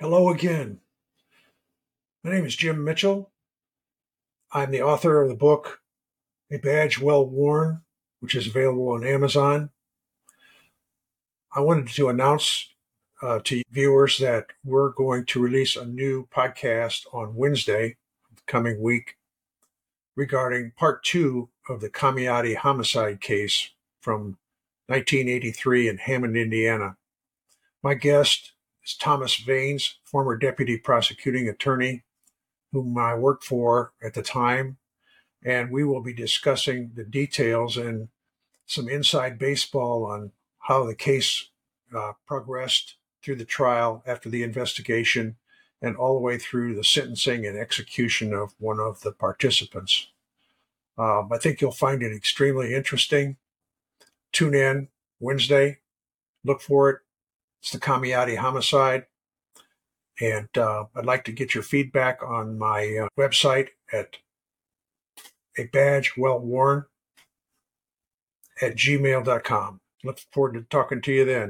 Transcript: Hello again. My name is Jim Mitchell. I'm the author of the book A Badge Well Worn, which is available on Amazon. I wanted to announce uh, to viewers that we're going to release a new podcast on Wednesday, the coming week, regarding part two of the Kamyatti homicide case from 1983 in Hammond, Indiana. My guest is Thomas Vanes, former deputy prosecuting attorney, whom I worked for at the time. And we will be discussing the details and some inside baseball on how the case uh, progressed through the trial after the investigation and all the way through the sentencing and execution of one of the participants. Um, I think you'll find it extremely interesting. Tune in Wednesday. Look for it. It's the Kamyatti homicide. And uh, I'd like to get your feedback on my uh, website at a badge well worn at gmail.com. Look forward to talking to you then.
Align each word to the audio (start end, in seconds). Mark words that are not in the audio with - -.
Hello 0.00 0.30
again. 0.30 0.78
My 2.22 2.30
name 2.30 2.46
is 2.46 2.54
Jim 2.54 2.84
Mitchell. 2.84 3.32
I'm 4.52 4.70
the 4.70 4.80
author 4.80 5.20
of 5.20 5.28
the 5.28 5.34
book 5.34 5.80
A 6.52 6.58
Badge 6.58 7.00
Well 7.00 7.26
Worn, 7.26 7.82
which 8.20 8.36
is 8.36 8.46
available 8.46 8.90
on 8.90 9.04
Amazon. 9.04 9.70
I 11.52 11.58
wanted 11.62 11.88
to 11.88 12.08
announce 12.10 12.68
uh, 13.22 13.40
to 13.42 13.64
viewers 13.72 14.18
that 14.18 14.46
we're 14.64 14.90
going 14.90 15.26
to 15.26 15.42
release 15.42 15.74
a 15.74 15.84
new 15.84 16.28
podcast 16.28 17.12
on 17.12 17.34
Wednesday, 17.34 17.96
the 18.32 18.42
coming 18.46 18.80
week, 18.80 19.16
regarding 20.14 20.74
part 20.76 21.02
two 21.02 21.48
of 21.68 21.80
the 21.80 21.90
Kamyatti 21.90 22.54
homicide 22.54 23.20
case 23.20 23.70
from 24.00 24.38
1983 24.86 25.88
in 25.88 25.98
Hammond, 25.98 26.36
Indiana. 26.36 26.96
My 27.82 27.94
guest 27.94 28.52
is 28.88 28.96
Thomas 28.96 29.36
Vanes, 29.36 29.98
former 30.04 30.36
deputy 30.36 30.78
prosecuting 30.78 31.48
attorney, 31.48 32.04
whom 32.72 32.96
I 32.98 33.14
worked 33.14 33.44
for 33.44 33.92
at 34.02 34.14
the 34.14 34.22
time. 34.22 34.78
And 35.44 35.70
we 35.70 35.84
will 35.84 36.02
be 36.02 36.12
discussing 36.12 36.92
the 36.94 37.04
details 37.04 37.76
and 37.76 38.08
some 38.66 38.88
inside 38.88 39.38
baseball 39.38 40.04
on 40.04 40.32
how 40.60 40.84
the 40.84 40.94
case 40.94 41.50
uh, 41.96 42.12
progressed 42.26 42.96
through 43.22 43.36
the 43.36 43.44
trial 43.44 44.02
after 44.06 44.28
the 44.28 44.42
investigation 44.42 45.36
and 45.80 45.96
all 45.96 46.14
the 46.14 46.20
way 46.20 46.38
through 46.38 46.74
the 46.74 46.84
sentencing 46.84 47.46
and 47.46 47.56
execution 47.56 48.34
of 48.34 48.54
one 48.58 48.80
of 48.80 49.00
the 49.02 49.12
participants. 49.12 50.08
Um, 50.98 51.28
I 51.32 51.38
think 51.38 51.60
you'll 51.60 51.70
find 51.70 52.02
it 52.02 52.14
extremely 52.14 52.74
interesting. 52.74 53.36
Tune 54.32 54.54
in 54.54 54.88
Wednesday. 55.20 55.78
Look 56.44 56.60
for 56.60 56.90
it. 56.90 56.98
It's 57.60 57.72
the 57.72 57.78
Kamyatti 57.78 58.36
homicide. 58.36 59.06
And 60.20 60.48
uh, 60.56 60.86
I'd 60.96 61.06
like 61.06 61.24
to 61.24 61.32
get 61.32 61.54
your 61.54 61.62
feedback 61.62 62.22
on 62.22 62.58
my 62.58 63.04
uh, 63.04 63.08
website 63.18 63.68
at 63.92 64.16
a 65.56 65.64
badge 65.64 66.14
well 66.16 66.40
worn 66.40 66.86
at 68.60 68.76
gmail.com. 68.76 69.80
Look 70.04 70.18
forward 70.32 70.54
to 70.54 70.62
talking 70.62 71.00
to 71.02 71.12
you 71.12 71.24
then. 71.24 71.46